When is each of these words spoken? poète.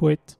poète. 0.00 0.39